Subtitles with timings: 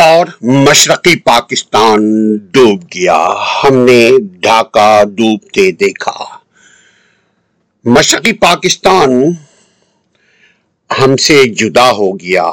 [0.00, 1.98] اور مشرقی پاکستان
[2.36, 3.28] ڈوب گیا۔
[3.64, 6.24] ہم نے ڈھاکہ ڈوبتے دیکھا۔
[7.84, 9.22] مشرقی پاکستان
[10.98, 12.50] ہم سے جدا ہو گیا۔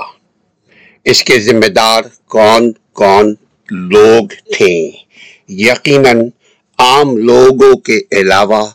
[1.03, 3.35] اس کے ذمہ دار کون کون
[3.71, 4.91] لوگ تھے؟
[5.49, 6.21] یقیناً
[6.77, 8.65] عام لوگوں کے علاوہ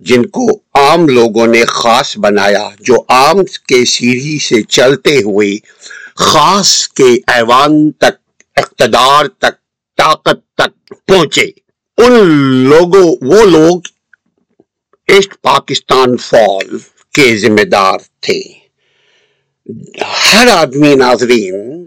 [0.00, 5.56] جن کو عام لوگوں نے خاص بنایا، جو عام کے سیڑھی سے چلتے ہوئے،
[6.16, 8.21] خاص کے ایوان تک
[8.56, 9.54] اقتدار تک،
[9.96, 11.50] طاقت تک پہنچے۔
[11.98, 12.12] ان
[12.68, 13.80] لوگوں، وہ لوگ
[15.06, 16.78] ایسٹ پاکستان فال
[17.12, 18.42] کے ذمہ دار تھے۔
[20.34, 21.86] ہر آدمی ناظرین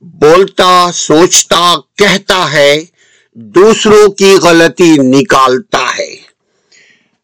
[0.00, 2.84] بولتا، سوچتا، کہتا ہے،
[3.34, 6.16] دوسروں کی غلطی نکالتا ہے۔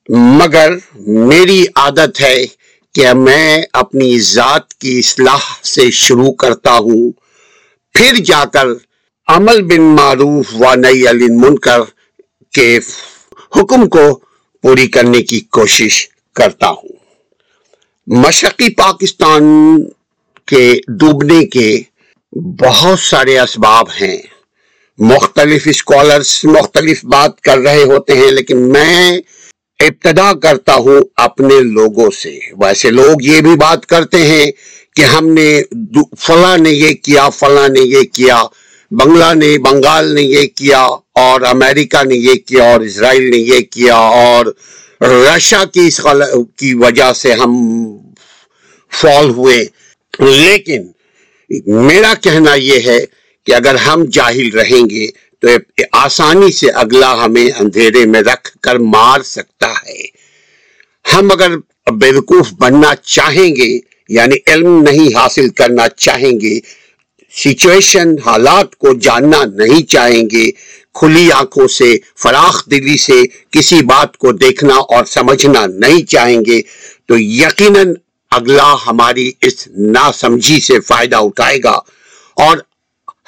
[0.09, 2.47] مگر میری عادت ہے
[2.95, 7.11] کہ میں اپنی ذات کی اصلاح سے شروع کرتا ہوں۔
[7.97, 8.67] پھر جا کر
[9.27, 11.81] عمل بن معروف و نئی علی منکر
[12.53, 12.79] کے
[13.57, 14.21] حکم کو
[14.63, 16.97] پوری کرنے کی کوشش کرتا ہوں۔
[18.07, 19.45] مشرقی پاکستان
[20.47, 21.83] کے ڈوبنے کے
[22.61, 24.19] بہت سارے اسباب ہیں۔
[24.99, 29.19] مختلف اسکالرس مختلف بات کر رہے ہوتے ہیں، لیکن میں
[29.81, 34.51] ابتدا کرتا ہوں اپنے لوگوں سے۔ ویسے لوگ یہ بھی بات کرتے ہیں
[34.97, 35.63] کہ ہم نے
[36.19, 38.43] فلاں نے یہ کیا، فلاں نے یہ کیا،
[38.91, 40.81] بنگلہ نے، بنگال نے یہ کیا،
[41.15, 44.47] اور امریکہ نے یہ کیا، اور اسرائیل نے یہ کیا، اور
[45.01, 46.01] رشیا کی اس
[46.57, 47.53] کی وجہ سے ہم
[48.93, 49.65] فال ہوئے۔
[50.21, 50.87] لیکن
[51.67, 52.99] میرا کہنا یہ ہے
[53.47, 55.07] کہ اگر ہم جاہل رہیں گے
[55.43, 55.49] تو
[55.93, 60.03] آسانی سے اگلا ہمیں اندھیرے میں رکھ کر مار سکتا ہے۔
[61.05, 61.57] ہم اگر
[61.93, 66.59] بیوقوف بننا چاہیں گے یعنی علم نہیں حاصل کرنا چاہیں گے
[67.35, 70.51] سچویشن حالات کو جاننا نہیں چاہیں گے،
[70.95, 76.61] کھلی آنکھوں سے، فراخ دلی سے کسی بات کو دیکھنا اور سمجھنا نہیں چاہیں گے،
[77.07, 77.95] تو یقیناً
[78.31, 81.79] اگلا ہماری اس ناسمجھی سے فائدہ اٹھائے گا۔
[82.37, 82.57] اور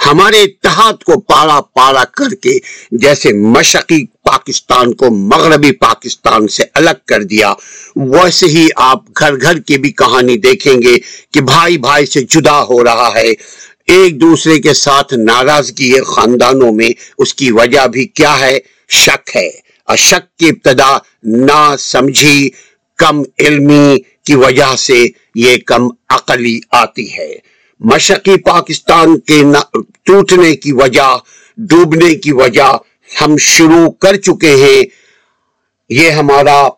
[0.06, 2.58] ہمارے اتحاد کو پارا پارا کر کے
[2.90, 7.54] جیسے مشقی پاکستان کو مغربی پاکستان سے الگ کر دیا،
[7.96, 10.96] ویسے ہی آپ گھر گھر کی بھی کہانی دیکھیں گے
[11.32, 13.32] کہ بھائی بھائی سے جدا ہو رہا ہے۔
[13.86, 19.36] ایک دوسرے کے ساتھ ناراضگی ہے خاندانوں میں، اس کی وجہ بھی کیا ہے؟ شک
[19.36, 19.48] ہے۔
[19.84, 22.50] اور شک کی ابتدا نہ سمجھی
[22.96, 29.42] کم علمی کی وجہ سے یہ کم عقلی آتی ہے۔ مشقی پاکستان کے
[30.02, 31.18] ٹوٹنے کی وجہ،
[31.56, 32.76] ڈوبنے کی وجہ
[33.20, 34.82] ہم شروع کر چکے ہیں۔
[35.88, 36.68] یہ ہمارا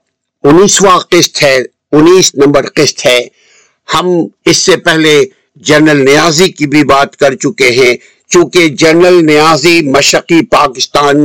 [0.42, 1.58] انیسواں قسط ہے،
[1.92, 3.20] انیس نمبر قسط ہے۔
[3.94, 4.06] ہم
[4.44, 5.24] اس سے پہلے
[5.56, 7.96] جنرل نیازی کی بھی بات کر چکے ہیں۔
[8.28, 11.16] چونکہ جنرل نیازی مشقی پاکستان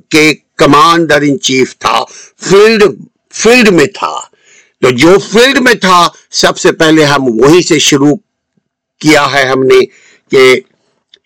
[0.00, 2.04] کے کمانڈر ان چیف تھا،
[2.40, 2.84] فیلڈ
[3.34, 4.20] فیلڈ میں تھا۔
[4.80, 8.16] تو جو فیلڈ میں تھا، سب سے پہلے ہم وہی سے شروع
[9.02, 9.80] کیا ہے ہم نے
[10.32, 10.44] کہ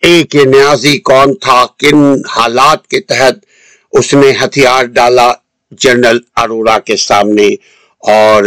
[0.09, 1.97] ایک نیازی کون تھا، کن
[2.35, 3.35] حالات کے تحت
[3.93, 5.31] اس نے ہتھیار ڈالا
[5.81, 7.47] جنرل ارورا کے سامنے
[8.03, 8.43] اور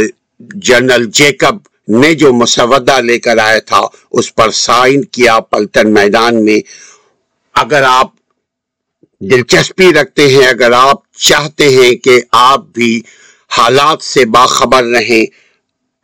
[0.67, 1.57] جنرل جیکب
[2.01, 3.81] نے جو مسودہ لے کر آیا تھا،
[4.11, 6.61] اس پر سائن کیا پلٹن میدان میں۔
[7.55, 8.09] اگر آپ
[9.21, 10.99] دلچسپی رکھتے ہیں، اگر آپ
[11.29, 13.01] چاہتے ہیں کہ آپ بھی
[13.51, 15.25] حالات سے باخبر رہیں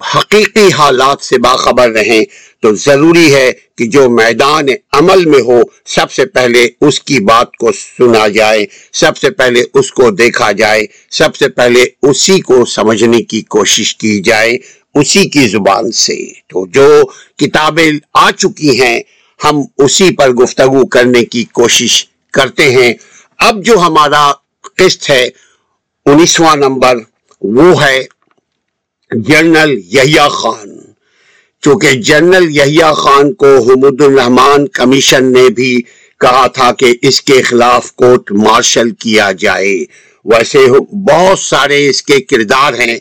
[0.01, 2.25] حقیقی حالات سے باخبر رہیں
[2.63, 7.57] تو ضروری ہے کہ جو میدان عمل میں ہو، سب سے پہلے اس کی بات
[7.57, 12.65] کو سنا جائے، سب سے پہلے اس کو دیکھا جائے، سب سے پہلے اسی کو
[12.65, 14.59] سمجھنے کی کوشش کی جائے
[14.95, 17.03] اسی کی زبان سے۔ تو جو
[17.37, 19.01] کتابیں آ چکی ہیں،
[19.45, 22.95] ہم اسی پر گفتگو کرنے کی کوشش کرتے ہیں۔
[23.39, 24.33] اب جو ہمارا
[24.77, 25.29] قسط ہے،
[26.07, 26.97] انیسواں نمبر
[27.41, 28.05] وہ ہے
[29.11, 30.79] جنرل یحییٰ خان۔
[31.63, 35.83] چونکہ جنرل یحییٰ خان کو حمود الرحمان کمیشن نے بھی
[36.21, 39.85] کہا تھا کہ اس کے خلاف کوٹ مارشل کیا جائے۔
[40.25, 40.59] ویسے
[40.93, 42.99] بہت سارے اس کے کردار ہیں۔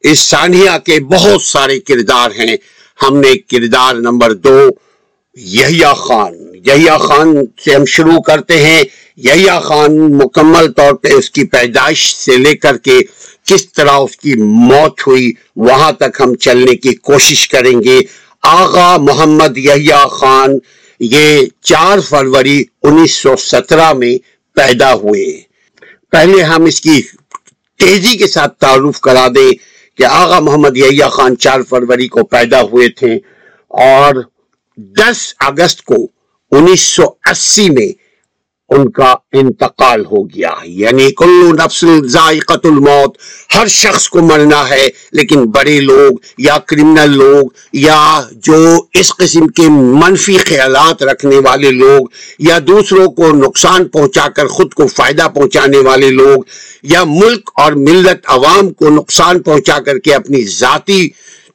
[0.00, 2.56] اس ثانیہ کے بہت سارے کردار ہیں۔
[3.02, 4.68] ہم نے کردار نمبر دو،
[5.34, 6.34] یحییٰ خان۔
[6.66, 8.82] یحییٰ خان سے ہم شروع کرتے ہیں۔
[9.16, 12.98] یحییٰ خان مکمل طور پہ اس کی پیدائش سے لے کر کے
[13.46, 18.00] کس طرح اس کی موت ہوئی، وہاں تک ہم چلنے کی کوشش کریں گے۔
[18.42, 20.58] آغا محمد یحییٰ خان
[21.00, 24.18] یہ چار فروری انیس سو سترہ میں
[24.54, 25.40] پیدا ہوئے۔
[26.10, 27.02] پہلے ہم اس کی
[27.78, 29.52] تیزی کے ساتھ تعارف کرا دیں
[29.98, 33.14] کہ آغا محمد یحییٰ خان چار فروری کو پیدا ہوئے تھے
[33.68, 34.14] اور
[34.76, 35.96] دس اگست کو
[36.50, 38.03] انیس سو اسی میں
[38.74, 43.16] ان کا انتقال ہو گیا یعنی کلو نفس ذائقت الموت،
[43.54, 47.98] ہر شخص کو مرنا ہے، لیکن بڑے لوگ یا کرمنل لوگ یا
[48.46, 48.56] جو
[49.00, 52.06] اس قسم کے منفی خیالات رکھنے والے لوگ
[52.38, 56.42] یا دوسروں کو نقصان پہنچا کر خود کو فائدہ پہنچانے والے لوگ
[56.92, 61.08] یا ملک اور ملت عوام کو نقصان پہنچا کر کے اپنی ذاتی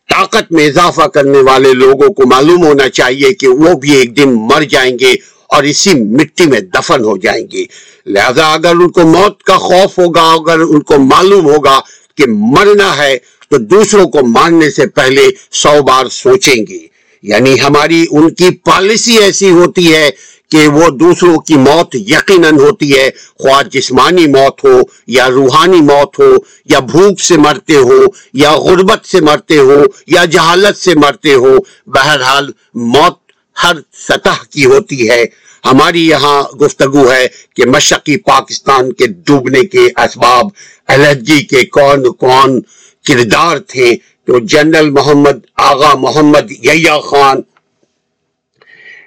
[0.10, 4.34] طاقت میں اضافہ کرنے والے لوگوں کو معلوم ہونا چاہیے کہ وہ بھی ایک دن
[4.48, 5.14] مر جائیں گے
[5.50, 7.66] اور اسی مٹی میں دفن ہو جائیں گے
[8.06, 11.80] لہذا اگر ان کو موت کا خوف ہوگا، اگر ان کو معلوم ہوگا
[12.18, 13.18] کہ مرنا ہے،
[13.50, 16.88] تو دوسروں کو مارنے سے پہلے سو بار سوچیں گے۔
[17.24, 20.10] یعنی ہماری ان کی پالیسی ایسی ہوتی ہے
[20.52, 23.10] کہ وہ دوسروں کی موت یقیناً ہوتی ہے۔
[23.40, 26.36] خواہ جسمانی موت ہو یا روحانی موت ہو،
[26.66, 28.02] یا بھوک سے مرتے ہو،
[28.34, 31.58] یا غربت سے مرتے ہو، یا جہالت سے مرتے ہو،
[31.88, 33.19] بہرحال موت
[33.64, 35.26] ہر سطح کی ہوتی ہے۔
[35.66, 40.46] ہماری یہاں گفتگو ہے کہ مشقی پاکستان کے ڈوبنے کے اسباب،
[40.88, 42.62] الرجی کے کون کون
[43.08, 43.96] کردار تھے۔
[44.26, 47.38] تو جنرل محمد، آغا محمد یا خان،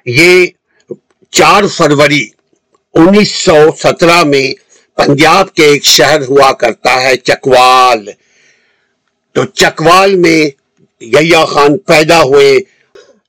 [0.07, 0.47] یہ
[1.31, 2.29] چار فروری
[2.95, 4.55] انیس سو سترہ میں
[4.97, 8.09] پنجاب کے ایک شہر ہوا کرتا ہے، چکوال۔
[9.33, 10.51] تو چکوال میں
[11.01, 12.59] یا خان پیدا ہوئے۔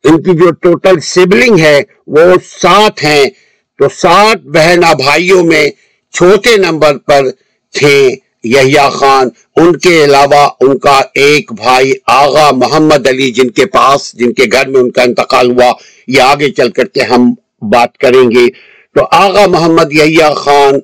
[0.03, 2.21] ان کی جو ٹوٹل سبلنگ ہے وہ
[2.61, 3.25] سات ہیں۔
[3.77, 5.69] تو سات بہن بھائیوں میں
[6.11, 7.21] چھوٹے نمبر پر
[7.71, 13.65] تھے یحییٰ خان۔ ان کے علاوہ ان کا ایک بھائی آغا محمد علی، جن کے
[13.65, 15.71] پاس، جن کے گھر میں ان کا انتقال ہوا،
[16.07, 18.49] یہ آگے چل کر کے ہم بات کریں گے۔
[18.95, 20.79] تو آغا محمد یحییٰ خان،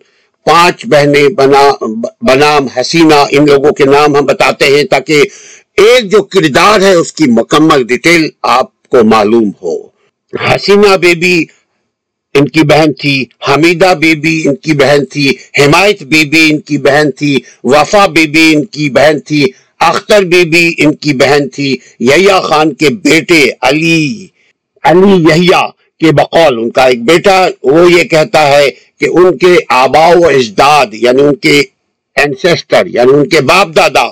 [0.45, 1.85] پانچ بہنیں بنا،
[2.21, 5.23] بنام حسینہ، ان لوگوں کے نام ہم بتاتے ہیں تاکہ
[5.77, 9.75] ایک جو کردار ہے اس کی مکمل ڈیٹیل آپ کو معلوم ہو۔
[10.33, 11.35] حسینہ بی بی
[12.35, 15.27] ان کی بہن تھی، حمیدہ بی بی ان کی بہن تھی،
[15.59, 17.33] حمایت بی بی ان کی بہن تھی،
[17.63, 19.45] وفا بی بی ان کی بہن تھی،
[19.79, 24.27] اختر بی بی ان کی بہن تھی، یحییٰ خان کے بیٹے علی
[24.83, 25.69] علی یحییٰ
[26.01, 28.69] کے بقول۔ ان کا ایک بیٹا، وہ یہ کہتا ہے
[28.99, 31.61] کہ ان کے آبا و اجداد یعنی ان کے
[32.15, 34.07] انسیسٹر یعنی ان کے باپ دادا،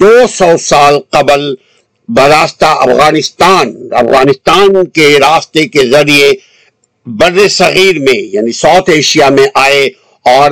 [0.00, 1.54] دو سو سال قبل
[2.16, 6.32] براستہ افغانستان افغانستان کے راستے کے ذریعے
[7.06, 9.84] بر صغیر میں یعنی ساؤتھ ایشیا میں آئے
[10.24, 10.50] اور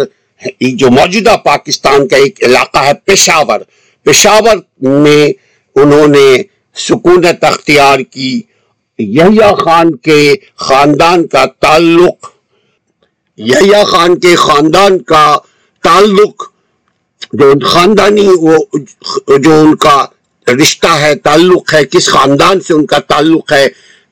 [0.60, 3.60] جو موجودہ پاکستان کا ایک علاقہ ہے پشاور
[4.06, 5.32] پشاور میں
[5.76, 6.43] انہوں نے
[6.76, 8.40] سکونت اختیار کی۔
[8.99, 12.31] یحییٰ خان کے خاندان کا تعلق،
[13.38, 15.38] یحییٰ خان کے خاندان کا
[15.82, 16.44] تعلق،
[17.32, 18.56] جو خاندانی وہ،
[19.38, 20.06] جو ان کا
[20.49, 23.69] رشتہ ہے، تعلق ہے، کس خاندان سے ان کا تعلق ہے؟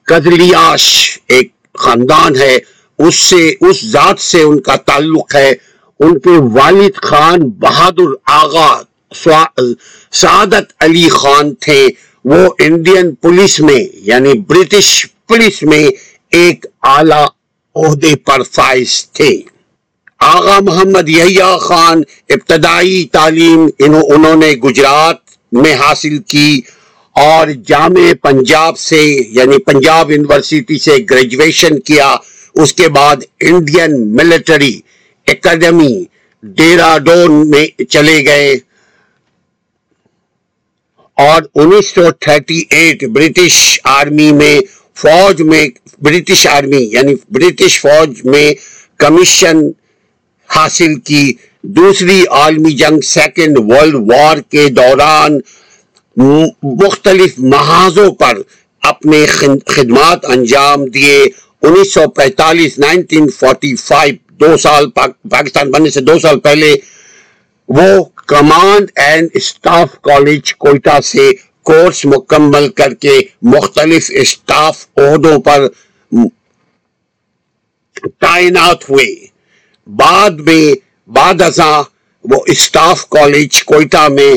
[0.06, 2.58] قدلیاش ایک خاندان ہے،
[2.98, 5.52] اس سے، اس ذات سے ان کا تعلق ہے۔
[6.00, 8.82] ان کے والد خان بہادر آغا
[10.12, 11.88] سعادت علی خان تھے۔
[12.24, 15.88] وہ انڈین پولیس میں یعنی برٹش پولیس میں
[16.30, 17.22] ایک اعلی
[17.74, 19.30] عہدے پر فائز تھے۔
[20.18, 26.60] آغا محمد یحییٰ خان ابتدائی تعلیم انہوں نے گجرات میں حاصل کی
[27.12, 32.16] اور جامع پنجاب سے یعنی پنجاب یونیورسٹی سے گریجویشن کیا،
[32.54, 34.80] اس کے بعد انڈین ملٹری
[35.26, 36.04] اکیڈمی
[36.42, 38.56] ڈیرا ڈون میں چلے گئے۔
[41.14, 44.60] اور انیس سو تھرٹی ایٹ برٹش آرمی میں
[44.94, 45.68] فوج میں،
[46.00, 48.54] برٹش آرمی یعنی برٹش فوج میں
[48.98, 49.56] کمیشن
[50.50, 51.32] حاصل کی۔
[51.74, 55.38] دوسری عالمی جنگ سیکنڈ ورلڈ وار کے دوران
[56.82, 58.38] مختلف محاذوں پر
[58.82, 61.18] اپنے خدمات انجام دیے۔
[61.62, 66.74] انیس سو پینتالیس، نائنٹین فورٹی فائیو، دو سال پاکستان بننے سے دو سال پہلے
[67.68, 71.30] وہ command and staff college Quetta سے
[71.62, 73.20] کورس مکمل کر کے
[73.54, 75.66] مختلف اسٹاف عہدوں پر
[78.20, 79.14] تعینات ہوئے۔
[79.86, 81.82] بعد میں بعد ازاں
[82.24, 84.34] وہ اسٹاف کالج کوئٹہ میں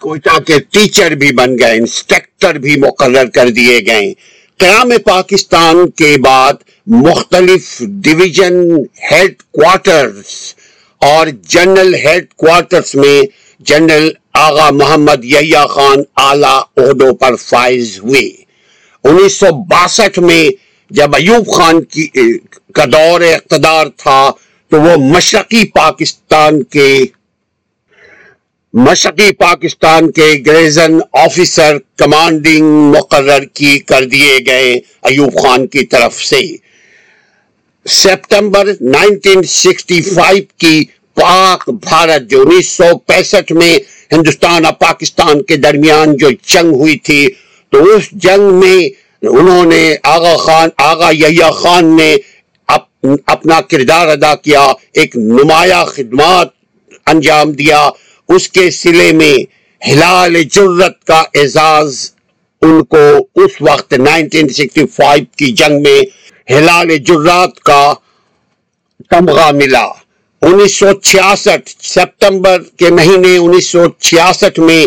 [0.00, 4.12] کوئٹہ کے ٹیچر بھی بن گئے انسپیکٹر بھی مقرر کر دیے گئے۔
[4.58, 6.52] قیام پاکستان کے بعد
[6.86, 8.54] مختلف ڈویژن
[9.10, 10.54] ہیڈ کوارٹرز
[11.00, 13.20] اور جنرل ہیڈ کوارٹرز میں
[13.60, 18.28] جنرل آغا محمد یحییٰ خان اعلی عہدوں پر فائز ہوئے۔
[19.04, 20.44] انیس سو باسٹھ میں
[20.90, 22.06] جب ایوب خان کی
[22.74, 24.30] کا دور اقتدار تھا
[24.70, 26.88] تو وہ مشرقی پاکستان کے
[28.74, 36.24] مشرقی پاکستان کے گریزن آفیسر کمانڈنگ مقرر کی کر دیے گئے ایوب خان کی طرف
[36.24, 36.40] سے۔
[37.86, 43.78] سپتمبر نائنٹین سکسٹی فائیو کی پاک بھارت جو انیس سو پینسٹھ میں
[44.12, 47.28] ہندوستان اور پاکستان کے درمیان جو جنگ ہوئی تھی،
[47.72, 48.78] تو اس جنگ میں
[49.22, 52.16] انہوں نے آغا خان، آغا یا خان نے
[53.26, 56.48] اپنا کردار ادا کیا، ایک نمایاں خدمات
[57.06, 57.90] انجام دیا۔
[58.28, 59.36] اس کے سلے میں
[59.88, 62.10] ہلال جرت کا اعزاز
[62.62, 66.00] ان کو اس وقت نائنٹین سکسٹی فائیو کی جنگ میں
[66.50, 67.94] ہلال جرات کا
[69.10, 69.86] تمغہ ملا۔
[70.42, 74.84] انیس سو چھیاسٹھ سپتمبر کے مہینے انیس سو چھیاسٹھ میں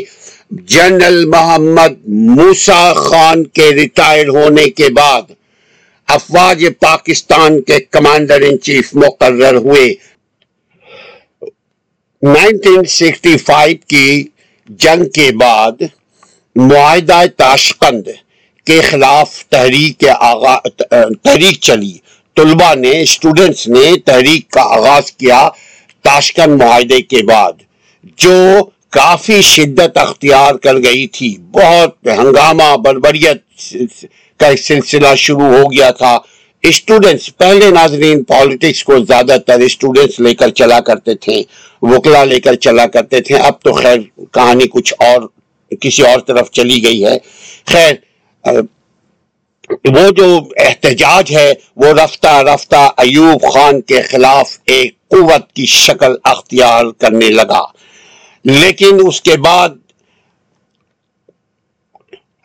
[0.51, 5.21] جنرل محمد موسا خان کے ریٹائر ہونے کے بعد
[6.09, 9.85] افواج پاکستان کے کمانڈر ان چیف مقرر ہوئے۔
[12.21, 14.23] نائنٹین سکسٹی فائیو کی
[14.79, 15.81] جنگ کے بعد
[16.55, 18.07] معاہدہ تاشقند
[18.67, 20.57] کے خلاف تحریک آغا
[21.23, 21.93] تحریک چلی۔
[22.37, 25.47] طلبہ نے اسٹوڈنٹس نے تحریک کا آغاز کیا
[26.05, 27.53] تاشقند معاہدے کے بعد،
[28.17, 28.37] جو
[28.89, 33.41] کافی شدت اختیار کر گئی تھی۔ بہت ہنگامہ، بربریت
[34.39, 36.17] کا ایک سلسلہ شروع ہو گیا تھا۔
[36.61, 41.43] اسٹوڈنٹس پہلے ناظرین پالیٹکس کو زیادہ تر اسٹوڈنٹس لے کر چلا کرتے تھے۔
[41.81, 43.99] وکلا لے کر چلا کرتے تھے۔ اب تو خیر،
[44.31, 45.21] کہانی کچھ اور،
[45.81, 47.17] کسی اور طرف چلی گئی ہے۔
[47.65, 47.93] خیر،
[49.69, 56.13] وہ جو احتجاج ہے، وہ رفتہ رفتہ ایوب خان کے خلاف ایک قوت کی شکل
[56.23, 57.63] اختیار کرنے لگا۔
[58.45, 59.69] لیکن اس کے بعد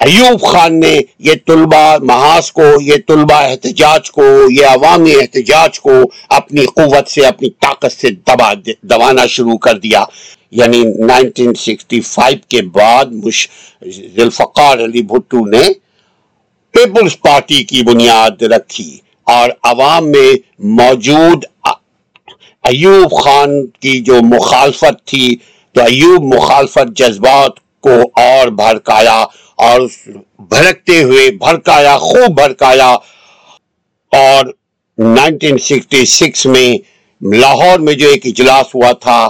[0.01, 5.91] ایوب خان نے یہ طلبہ محاذ کو، یہ طلبہ احتجاج کو، یہ عوامی احتجاج کو
[6.29, 10.05] اپنی قوت سے، اپنی طاقت سے دبا دبانا شروع کر دیا۔
[10.51, 13.05] یعنی نائنٹین سکسٹی فائیو کے بعد
[13.85, 15.63] ذوالفقار علی بھٹو نے
[16.71, 21.45] پیپلز پارٹی کی بنیاد رکھی اور عوام میں موجود
[22.65, 25.37] ایوب خان کی جو مخالفت تھی،
[25.73, 29.25] تو ایوب مخالفت جذبات کو اور بھڑکایا۔
[29.57, 29.81] اور
[30.39, 32.97] بھڑکتے ہوئے بھڑکایا، خوب بھڑکایا۔
[34.13, 34.45] اور
[34.99, 36.79] نائنٹین سکسٹی سکس میں
[37.25, 39.29] لاہور میں جو ایک اجلاس ہوا تھا،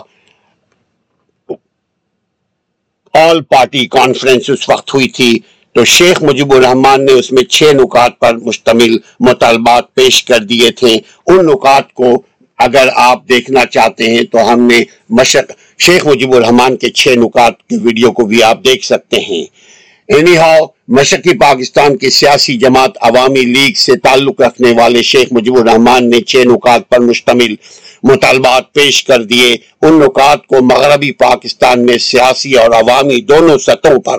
[3.14, 5.38] آل پارٹی کانفرنس اس وقت ہوئی تھی۔
[5.72, 10.70] تو شیخ مجیب الرحمان نے اس میں چھ نکات پر مشتمل مطالبات پیش کر دیے
[10.70, 12.22] تھے۔ ان نکات کو
[12.58, 17.58] اگر آپ دیکھنا چاہتے ہیں تو ہم نے مشق، شیخ مجیب الرحمان کے چھ نکات
[17.58, 19.63] کے ویڈیو کو بھی آپ دیکھ سکتے ہیں۔
[20.08, 25.56] اینی ہاؤ مشرقی پاکستان کی سیاسی جماعت عوامی لیگ سے تعلق رکھنے والے شیخ مجیب
[25.56, 27.54] الرحمان نے چھ نکات پر مشتمل
[28.02, 34.00] مطالبات پیش کر دیے۔ ان نکات کو مغربی پاکستان میں سیاسی اور عوامی دونوں سطحوں
[34.00, 34.18] پر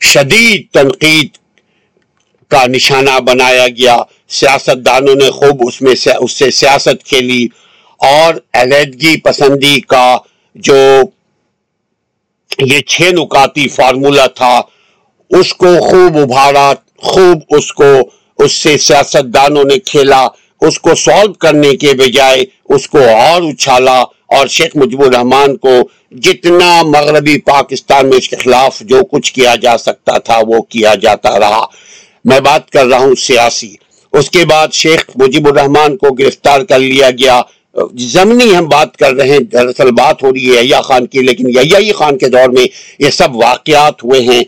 [0.00, 1.28] شدید تنقید
[2.50, 3.96] کا نشانہ بنایا گیا۔
[4.28, 7.46] سیاست دانوں نے خوب اس میں اس سے سیاست کھیلی
[8.00, 10.16] اور علیحدگی پسندی کا
[10.54, 10.78] جو
[12.58, 14.60] یہ چھ نکاتی فارمولہ تھا
[15.30, 17.84] اس کو خوب ابھارا خوب اس کو،
[18.38, 20.26] اس سے سیاست دانوں نے کھیلا،
[20.60, 25.80] اس کو سالو کرنے کے بجائے اس کو اور اچھالا اور شیخ مجیب الرحمان کو
[26.12, 30.94] جتنا مغربی پاکستان میں اس کے خلاف جو کچھ کیا جا سکتا تھا وہ کیا
[30.94, 31.64] جاتا رہا۔
[32.24, 33.74] میں بات کر رہا ہوں سیاسی۔
[34.12, 37.42] اس کے بعد شیخ مجیب الرحمان کو گرفتار کر لیا گیا۔
[37.98, 41.44] زمنی ہم بات کر رہے ہیں، دراصل بات ہو رہی ہے یا خان کی، لیکن
[41.48, 42.66] یحیی خان کے دور میں
[42.98, 44.44] یہ سب واقعات ہوئے ہیں۔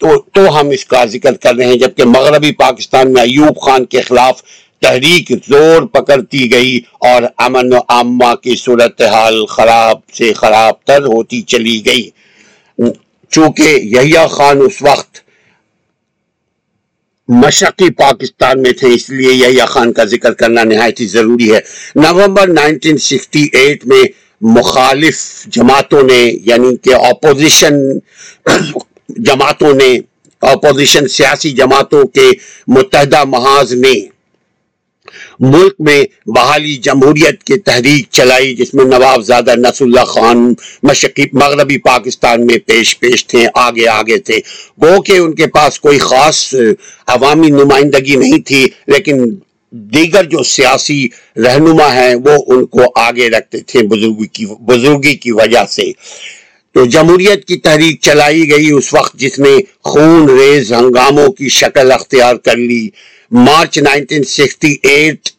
[0.00, 3.84] تو تو ہم اس کا ذکر کر رہے ہیں جبکہ مغربی پاکستان میں ایوب خان
[3.84, 4.42] کے خلاف
[4.78, 11.42] تحریک زور پکڑتی گئی اور امن و عامہ کی صورتحال خراب سے خراب تر ہوتی
[11.42, 12.10] چلی گئی۔
[13.30, 15.20] چونکہ یحییٰ خان اس وقت
[17.28, 21.60] مشرقی پاکستان میں تھے، اس لیے یحییٰ خان کا ذکر کرنا نہایت ہی ضروری ہے۔
[21.94, 24.02] نومبر نائنٹین سکسٹی ایٹ میں
[24.40, 25.16] مخالف
[25.46, 27.74] جماعتوں نے یعنی کہ اپوزیشن
[29.16, 29.98] جماعتوں نے
[30.40, 32.30] اپوزیشن سیاسی جماعتوں کے
[32.66, 33.92] متحدہ محاذ نے
[35.40, 41.24] ملک میں بحالی جمہوریت کی تحریک چلائی، جس میں نواب زادہ نصر اللہ خان مشقی،
[41.32, 44.38] مغربی پاکستان میں پیش پیش تھے، آگے آگے تھے۔
[44.82, 46.54] گو کہ ان کے پاس کوئی خاص
[47.06, 49.34] عوامی نمائندگی نہیں تھی، لیکن
[49.70, 55.32] دیگر جو سیاسی رہنما ہیں، وہ ان کو آگے رکھتے تھے بزرگی کی بزرگی کی
[55.32, 55.92] وجہ سے۔
[56.74, 61.92] تو جمہوریت کی تحریک چلائی گئی اس وقت جس نے خون ریز ہنگاموں کی شکل
[61.92, 62.88] اختیار کر لی۔
[63.30, 65.30] March nineteen sixty eight,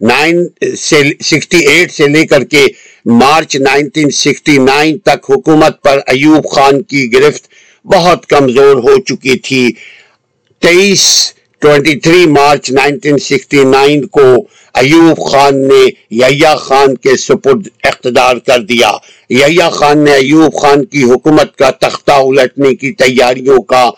[0.00, 0.42] nine
[0.76, 2.66] sixty eight سے لے کر کے
[3.06, 7.48] مارچ نائنٹین سکسٹی نائن تک حکومت پر ایوب خان کی گرفت
[7.84, 9.70] بہت کمزور ہو چکی تھی۔
[10.62, 14.26] تیئیس twenty three March nineteen sixty nine کو
[14.74, 18.92] ایوب خان نے یحییٰ خان کے سپرد اقتدار کر دیا۔
[19.30, 23.90] یحییٰ خان نے ایوب خان کی حکومت کا تختہ الٹنے کی تیاریوں کا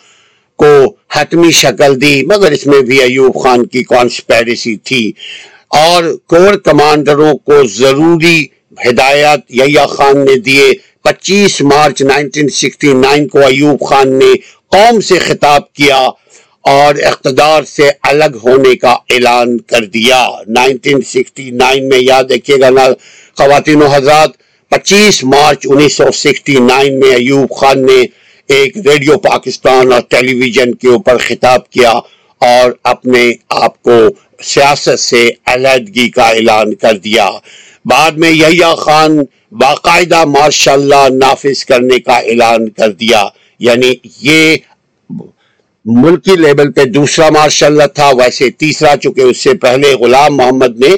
[0.57, 5.13] کو حتمی شکل دی، مگر اس میں بھی ایوب خان کی کانسپیرسی تھی۔
[5.69, 8.47] اور کور کمانڈروں کو ضروری
[8.89, 14.33] ہدایات یحییٰ خان نے دیے۔ پچیس مارچ نائنٹین سکسٹی نائن کو ایوب خان نے
[14.71, 16.09] قوم سے خطاب کیا۔
[16.63, 22.61] اور اقتدار سے الگ ہونے کا اعلان کر دیا۔ نائنٹین سکسٹی نائن میں یاد رکھیے
[22.61, 22.87] گا نا
[23.37, 24.31] خواتین و حضرات،
[24.69, 28.05] پچیس مارچ انیس سو سکسٹی نائن میں ایوب خان نے
[28.49, 31.91] ایک ریڈیو پاکستان اور ٹیلی ویژن کے اوپر خطاب کیا
[32.41, 33.93] اور اپنے آپ کو
[34.43, 37.31] سیاست سے علیحدگی کا اعلان کر دیا۔
[37.85, 39.19] بعد میں یحییٰ خان
[39.53, 43.25] باقاعدہ ماشاء اللہ نافذ کرنے کا اعلان کر دیا۔
[43.59, 44.57] یعنی یہ
[45.87, 50.79] ملکی لیبل پہ دوسرا ماشاء اللہ تھا، ویسے تیسرا چکے اس سے پہلے غلام محمد
[50.81, 50.95] نے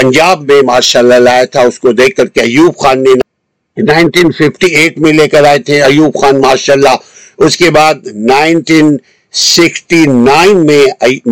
[0.00, 3.14] پنجاب میں ماشاء اللہ لایا تھا، اس کو دیکھ کر کے ایوب خان نے
[3.76, 8.06] نائنٹین ففٹی ایٹ میں لے کر آئے تھے ایوب خان ماشاء اللہ اس کے بعد
[8.28, 8.96] نائنٹین
[9.34, 10.84] سکسٹی نائن میں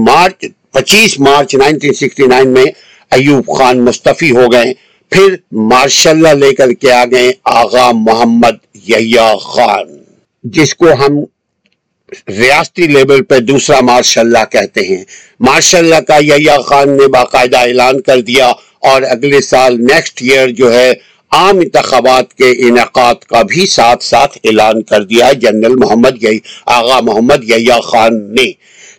[0.06, 2.64] مارچ، پچیس مارچ نائنٹین سکسٹی نائن میں
[3.12, 4.72] ایوب خان مستفی ہو گئے۔
[5.12, 5.34] پھر
[5.70, 8.56] ماشاء اللہ لے کر کے آ گئے آغا محمد
[8.88, 9.96] یحییٰ خان،
[10.44, 11.22] جس کو ہم
[12.12, 15.04] ریاستی لیبل پہ دوسرا مارشاء اللہ کہتے ہیں۔
[15.40, 18.46] مارشاء اللہ کا یحییٰ خان نے باقاعدہ اعلان کر دیا
[18.80, 20.92] اور اگلے سال نیکسٹ ایئر جو ہے
[21.30, 26.24] عام انتخابات کے انعقاد کا بھی ساتھ ساتھ اعلان کر دیا۔ ہے جنرل محمد
[26.66, 28.52] آغا محمد یحییٰ خان نے۔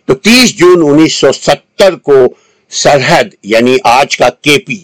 [0.04, 2.34] تو تیس جون انیس سو ستر کو
[2.70, 4.76] سرحد یعنی آج کا کے پی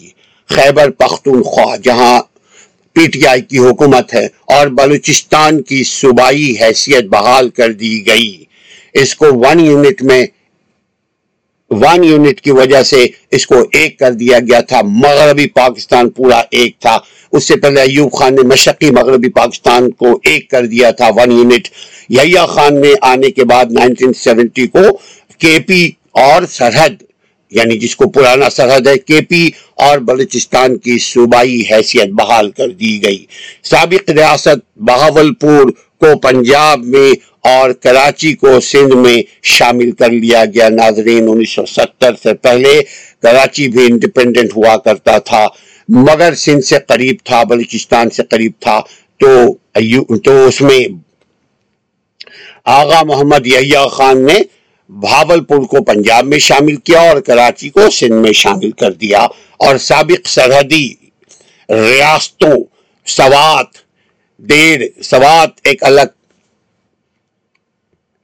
[0.49, 2.19] خیبر پختونخوا، جہاں
[2.95, 8.43] پی ٹی آئی کی حکومت ہے اور بلوچستان کی صوبائی حیثیت بحال کر دی گئی۔
[8.93, 10.25] اس کو ون یونٹ میں
[11.69, 16.41] ون یونٹ کی وجہ سے اس کو ایک کر دیا گیا تھا۔ مغربی پاکستان پورا
[16.51, 16.97] ایک تھا۔
[17.31, 21.31] اس سے پہلے ایوب خان نے مشقی مغربی پاکستان کو ایک کر دیا تھا ون
[21.31, 21.67] یونٹ
[22.09, 24.97] یحییٰ خان نے آنے کے بعد نائنٹین سیونٹی کو
[25.37, 27.03] کے پی اور سرحد
[27.53, 32.69] یعنی جس کو پرانا سرحد ہے کے پی اور بلوچستان کی صوبائی حیثیت بحال کر
[32.69, 33.25] دی گئی۔
[33.63, 40.45] سابق ریاست بہاول پور کو پنجاب میں اور کراچی کو سندھ میں شامل کر لیا
[40.45, 42.81] گیا۔ ناظرین، انیس سو ستر سے پہلے
[43.21, 45.47] کراچی بھی انڈیپینڈنٹ ہوا کرتا تھا،
[45.89, 48.79] مگر سندھ سے قریب تھا، بلوچستان سے قریب تھا۔
[49.19, 49.27] تو
[50.17, 50.87] تو اس میں
[52.65, 54.39] آغا محمد یحییٰ خان نے
[55.01, 59.19] بھاول پور کو پنجاب میں شامل کیا اور کراچی کو سندھ میں شامل کر دیا
[59.57, 60.87] اور سابق سرحدی
[61.69, 62.55] ریاستوں
[63.07, 63.67] سوات
[64.37, 66.13] دیر سوات ایک الگ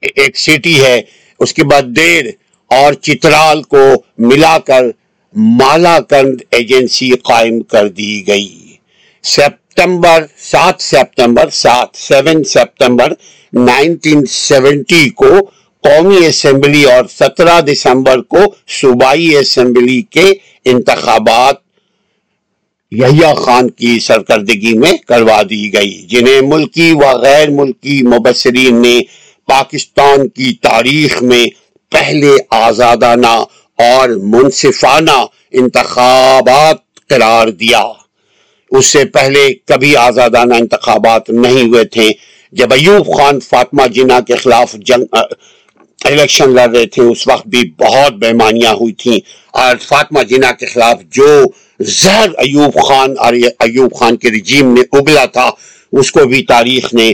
[0.00, 1.00] ایک سٹی ہے،
[1.38, 2.24] اس کے بعد دیر
[2.70, 3.86] اور چترال کو
[4.18, 4.84] ملا کر
[5.34, 8.76] مالا کند ایجنسی قائم کر دی گئی۔
[9.22, 13.12] سپتمبر سات سپتمبر، سات، سیون سپتمبر
[13.52, 15.50] نائنٹین سیونٹی کو
[15.82, 18.38] قومی اسمبلی اور سترہ دسمبر کو
[18.68, 20.32] صوبائی اسمبلی کے
[20.64, 21.56] انتخابات
[22.90, 29.00] یحییٰ خان کی سرکردگی میں کروا دی گئی، جنہیں ملکی و غیر ملکی مبصرین نے
[29.46, 31.46] پاکستان کی تاریخ میں
[31.90, 33.36] پہلے آزادانہ
[33.78, 36.76] اور منصفانہ انتخابات
[37.08, 37.82] قرار دیا۔
[38.70, 42.10] اس سے پہلے کبھی آزادانہ انتخابات نہیں ہوئے تھے۔
[42.52, 45.04] جب ایوب خان فاطمہ جنہ کے خلاف جنگ
[46.04, 49.18] الیکشن لڑ رہے تھے، اس وقت بھی بہت بیمانیاں ہوئی تھیں۔
[49.52, 51.26] اور فاطمہ جنہ کے خلاف جو
[51.80, 55.50] زہر ایوب خان اور ایوب خان کے رجیم نے اگلا تھا،
[55.92, 57.12] اس کو بھی تاریخ نے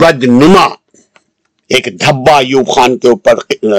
[0.00, 0.66] بدنما
[1.68, 3.34] ایک دھبا ایوب خان کے اوپر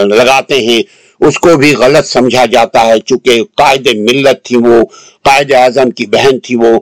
[0.06, 0.82] لگاتے ہیں۔
[1.19, 4.86] اس کو بھی غلط سمجھا جاتا ہے، چونکہ قائد ملت تھی وہ،
[5.24, 6.80] قائد اعظم کی بہن تھی وہ۔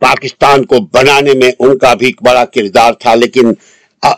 [0.00, 3.52] پاکستان کو بنانے میں ان کا بھی بڑا کردار تھا، لیکن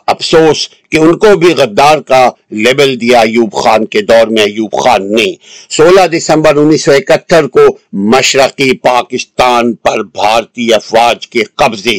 [0.07, 4.72] افسوس کہ ان کو بھی غدار کا لیبل دیا ایوب خان کے دور میں، ایوب
[4.83, 5.27] خان نے۔
[5.70, 7.66] سولہ دسمبر انیس سو اکہتر کو
[8.12, 11.99] مشرقی پاکستان پر بھارتی افواج کے قبضے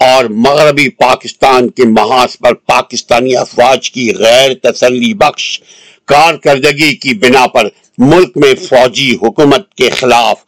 [0.00, 5.60] اور مغربی پاکستان کے محاذ پر پاکستانی افواج کی غیر تسلی بخش،
[6.04, 7.68] کارکردگی کی بنا پر
[7.98, 10.38] ملک میں فوجی حکومت کے خلاف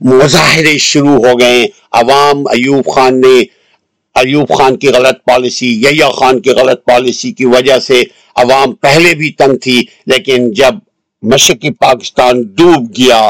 [0.00, 3.36] مظاہرے شروع ہو گئے۔ عوام ایوب خان نے
[4.18, 8.02] ایوب خان کی غلط پالیسی، یحییٰ خان کی غلط پالیسی کی وجہ سے
[8.36, 10.74] عوام پہلے بھی تنگ تھی، لیکن جب
[11.22, 13.20] مشرقی پاکستان ڈوب گیا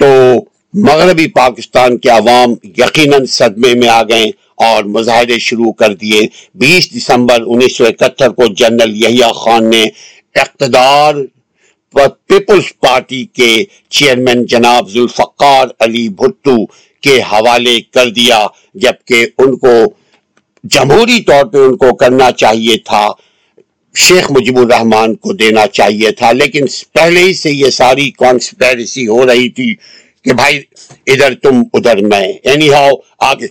[0.00, 0.08] تو
[0.74, 4.30] مغربی پاکستان کے عوام یقیناً صدمے میں آ گئے
[4.66, 6.20] اور مظاہرے شروع کر دیے۔
[6.54, 9.84] بیس دسمبر انیس سو اکہتر کو جنرل یحییٰ خان نے
[10.34, 11.14] اقتدار
[11.94, 13.52] پیپلز پارٹی کے
[13.90, 16.56] چیئرمین جناب ذوالفقار علی بھٹو
[17.02, 19.74] کے حوالے کر دیا، جبکہ ان کو
[20.64, 23.08] جمہوری طور پہ ان کو کرنا چاہیے تھا،
[23.94, 29.26] شیخ مجیب الرحمان کو دینا چاہیے تھا۔ لیکن پہلے ہی سے یہ ساری کانسپیرسی ہو
[29.26, 29.74] رہی تھی
[30.24, 30.60] کہ بھائی
[31.06, 33.46] ادھر تم، ادھر میں۔ اینی ہاؤ آگے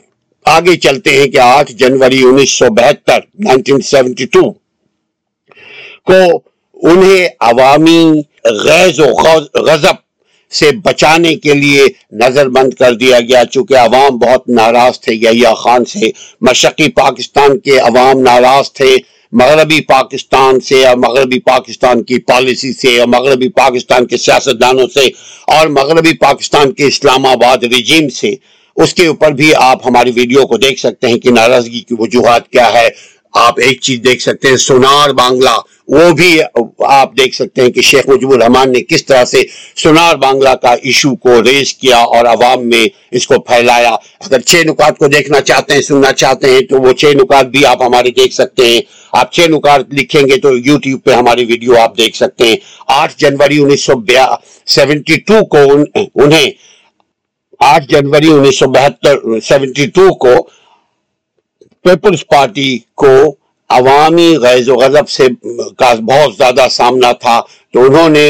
[0.45, 4.51] آگے چلتے ہیں کہ آٹھ جنوری انیس سو بہتر نائنٹین سیونٹی ٹو
[6.07, 6.19] کو
[6.73, 8.01] انہیں عوامی
[8.63, 9.11] غیظ و
[9.53, 9.95] غضب
[10.51, 15.55] سے بچانے کے لیے نظر بند کر دیا گیا، چونکہ عوام بہت ناراض تھے، یحییٰ
[15.55, 15.99] خان سے،
[16.41, 18.95] مشرقی پاکستان کے عوام ناراض تھے،
[19.31, 25.07] مغربی پاکستان سے اور مغربی پاکستان کی پالیسی سے اور مغربی پاکستان کے سیاستدانوں سے
[25.47, 28.33] اور مغربی پاکستان کے اسلام آباد رجیم سے۔
[28.75, 32.49] اس کے اوپر بھی آپ ہماری ویڈیو کو دیکھ سکتے ہیں کہ ناراضگی کی وجوہات
[32.49, 32.89] کیا ہے۔
[33.37, 35.55] آپ ایک چیز دیکھ سکتے ہیں، سونار بانگلہ۔
[35.87, 36.39] وہ بھی
[36.79, 39.41] آپ دیکھ سکتے ہیں کہ شیخ مجیب الرحمان نے کس طرح سے
[39.75, 43.93] سونار بانگلہ کا ایشو کو ریز کیا اور عوام میں اس کو پھیلایا۔
[44.25, 47.65] اگر چھ نکات کو دیکھنا چاہتے ہیں، سننا چاہتے ہیں، تو وہ چھ نکات بھی
[47.65, 51.77] آپ ہمارے دیکھ سکتے ہیں۔ آپ چھ نکات لکھیں گے تو یوٹیوب پہ ہماری ویڈیو
[51.79, 52.55] آپ دیکھ سکتے ہیں۔
[52.87, 53.93] آٹھ جنوری انیس سو
[54.75, 55.59] سیونٹی ٹو کو
[56.23, 56.49] انہیں
[57.59, 60.33] آٹھ جنوری انیس سو بہتر سیونٹی ٹو کو
[61.87, 63.13] پیپلز پارٹی کو
[63.69, 65.27] عوامی غیظ و غضب سے
[65.79, 67.39] کا بہت زیادہ سامنا تھا
[67.73, 68.27] تو انہوں نے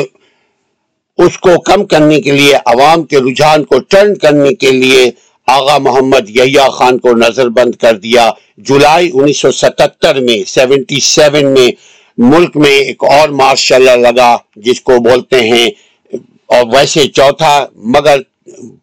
[1.20, 5.10] اس کو کم کرنے کے لیے، عوام کے رجحان کو ٹرن کرنے کے لیے
[5.48, 8.30] آغا محمد یحییٰ خان کو نظر بند کر دیا۔
[8.68, 11.70] جولائی انیس سو ستتر میں، سیونٹی سیون میں
[12.18, 15.68] ملک میں ایک اور مارشاء اللہ لگا جس کو بولتے ہیں
[16.50, 17.56] اور ویسے چوتھا،
[17.96, 18.22] مگر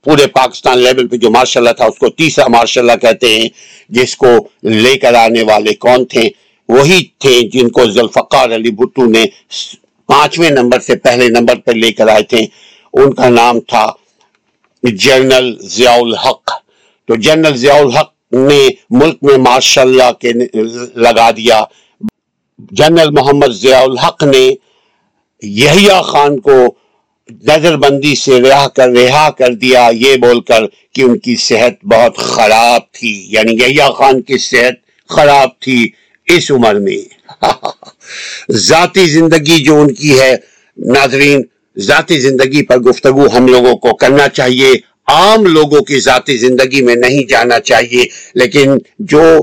[0.02, 3.48] پورے پاکستان لیول پہ جو مارشاء اللہ تھا، اس کو تیسرا مارشاء اللہ کہتے ہیں،
[3.88, 4.26] جس کو
[4.62, 6.28] لے کر آنے والے کون تھے؟
[6.68, 9.24] وہی تھے جن کو ذوالفقار علی بھٹو نے
[10.06, 12.46] پانچویں نمبر سے پہلے نمبر پر لے کر آئے تھے۔
[12.92, 13.92] ان کا نام تھا
[14.82, 16.50] جنرل ضیاء الحق۔
[17.06, 20.32] تو جنرل ضیاء الحق نے ملک میں ماشاء اللہ کے
[20.94, 21.64] لگا دیا۔
[22.58, 24.50] جنرل محمد ضیاء الحق نے
[25.42, 26.74] یحییٰ خان کو
[27.30, 31.84] نظر بندی سے رہا کر رہا کر دیا، یہ بول کر کہ ان کی صحت
[31.84, 34.74] بہت خراب تھی۔ یعنی یحییٰ خان کی صحت
[35.08, 35.90] خراب تھی
[36.26, 36.98] اس عمر میں۔
[38.50, 40.36] ذاتی زندگی جو ان کی ہے،
[40.76, 41.42] ناظرین،
[41.78, 44.72] ذاتی زندگی پر گفتگو ہم لوگوں کو کرنا چاہیے۔
[45.06, 49.42] عام لوگوں کی ذاتی زندگی میں نہیں جانا چاہیے، لیکن جو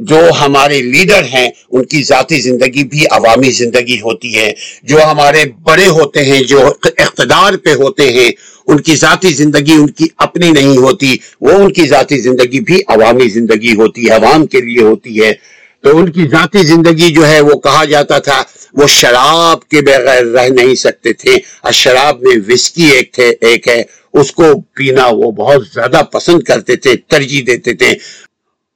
[0.00, 5.44] جو ہمارے لیڈر ہیں، ان کی ذاتی زندگی بھی عوامی زندگی ہوتی ہے۔ جو ہمارے
[5.62, 8.30] بڑے ہوتے ہیں، جو اقتدار پہ ہوتے ہیں،
[8.66, 12.80] ان کی ذاتی زندگی ان کی اپنی نہیں ہوتی۔ وہ ان کی ذاتی زندگی بھی
[12.86, 15.32] عوامی زندگی ہوتی ہے، عوام کے لیے ہوتی ہے۔
[15.80, 18.42] تو ان کی ذاتی زندگی جو ہے، وہ کہا جاتا تھا،
[18.74, 23.68] وہ شراب کے بغیر رہ نہیں سکتے تھے۔ اور شراب میں وسکی ایک تھے، ایک
[23.68, 23.82] ہے،
[24.12, 27.94] اس کو پینا وہ بہت زیادہ پسند کرتے تھے، ترجیح دیتے تھے۔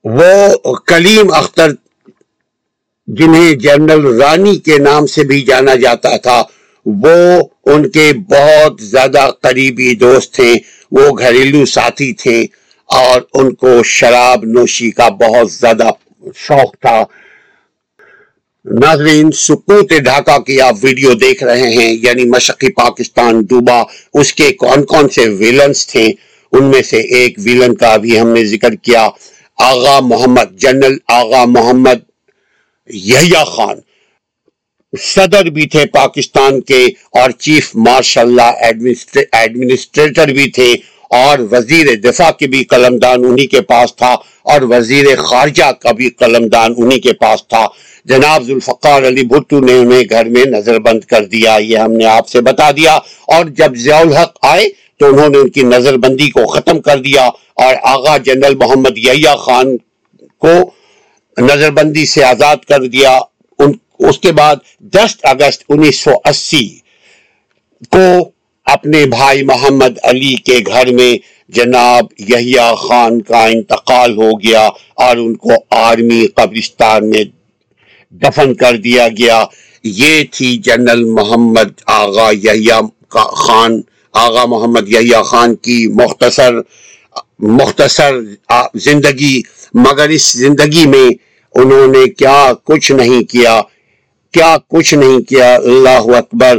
[0.05, 1.71] وہ کلیم اختر
[3.07, 6.43] جنہیں جنرل رانی کے نام سے بھی جانا جاتا تھا،
[6.87, 10.55] وہ ان کے بہت زیادہ قریبی دوست تھے،
[10.93, 12.47] وہ گھریلو ساتھی تھے
[12.87, 15.91] اور ان کو شراب نوشی کا بہت زیادہ
[16.37, 17.05] شوق تھا۔
[18.65, 23.83] ناظرین، سکوت ڈھاکہ کی آپ ویڈیو دیکھ رہے ہیں یعنی مشقی پاکستان ڈوبا
[24.15, 26.13] اس کے کون کون سے ویلنز تھے؟
[26.53, 29.09] ان میں سے ایک ویلن کا بھی ہم نے ذکر کیا۔
[29.71, 31.99] آغا محمد، جنرل آغا محمد
[32.91, 33.77] یحییٰ خان۔
[35.01, 38.51] صدر بھی تھے پاکستان کے اور چیف مارشل اللہ
[39.33, 40.73] ایڈمنسٹریٹر بھی تھے
[41.11, 46.11] اور وزیر دفاع کے بھی قلمدان انہی کے پاس تھا اور وزیر خارجہ کا بھی
[46.11, 47.67] قلمدان انہی کے پاس تھا۔
[48.05, 52.05] جناب ذوالفقار علی بھٹو نے انہیں گھر میں نظر بند کر دیا، یہ ہم نے
[52.05, 52.95] آپ سے بتا دیا۔
[53.27, 56.99] اور جب ضیاء الحق آئے تو انہوں نے ان کی نظر بندی کو ختم کر
[56.99, 57.31] دیا۔
[57.63, 59.77] اور آغا جنرل محمد یحییٰ خان
[60.39, 60.55] کو
[61.39, 63.19] نظر بندی سے آزاد کر دیا۔
[63.59, 64.57] ان اس کے بعد
[64.95, 66.67] دس اگست انیس سو اسی
[67.91, 68.31] کو
[68.65, 71.13] اپنے بھائی محمد علی کے گھر میں
[71.49, 77.25] جناب یحییٰ خان کا انتقال ہو گیا اور ان کو آرمی قبرستان میں
[78.11, 79.45] دفن کر دیا گیا۔
[79.85, 82.81] یہ تھی جنرل محمد آغا یحییٰ
[83.37, 83.81] خان
[84.13, 86.55] آغا محمد یحییٰ خان کی مختصر
[87.43, 88.19] مختصر
[88.75, 89.41] زندگی،
[89.75, 91.09] مگر اس زندگی میں
[91.55, 93.61] انہوں نے کیا کچھ نہیں کیا
[94.33, 96.59] کیا کچھ نہیں کیا، اللہ اکبر۔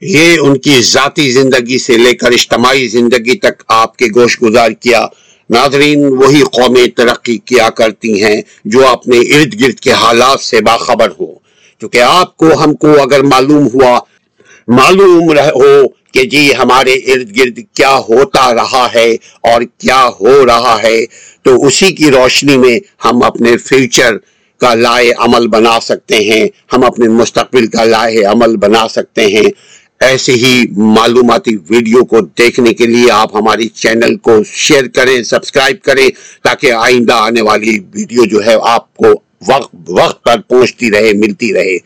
[0.00, 4.70] یہ ان کی ذاتی زندگی سے لے کر اجتماعی زندگی تک آپ کے گوش گزار
[4.70, 5.06] کیا۔
[5.50, 11.10] ناظرین، وہی قومیں ترقی کیا کرتی ہیں جو اپنے ارد گرد کے حالات سے باخبر
[11.20, 11.26] ہو
[11.80, 13.98] کیونکہ آپ کو، ہم کو اگر معلوم ہوا،
[14.68, 15.82] معلوم ہو
[16.12, 21.04] کہ جی ہمارے ارد گرد کیا ہوتا رہا ہے اور کیا ہو رہا ہے،
[21.42, 24.16] تو اسی کی روشنی میں ہم اپنے فیوچر
[24.60, 29.50] کا لائے عمل بنا سکتے ہیں، ہم اپنے مستقبل کا لائے عمل بنا سکتے ہیں۔
[30.00, 35.82] ایسے ہی معلوماتی ویڈیو کو دیکھنے کے لیے آپ ہماری چینل کو شیئر کریں سبسکرائب
[35.82, 36.08] کریں،
[36.44, 39.12] تاکہ آئندہ آنے والی ویڈیو جو ہے آپ کو
[39.48, 41.76] وقت وقت پر پہنچتی رہے، ملتی رہے۔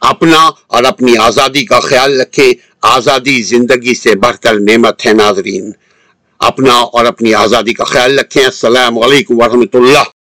[0.00, 5.72] اپنا اور اپنی آزادی کا خیال رکھیں آزادی زندگی سے بڑھ کر نعمت ہے ناظرین۔
[6.38, 10.17] اپنا اور اپنی آزادی کا خیال رکھیں۔ السلام علیکم ورحمۃ اللہ۔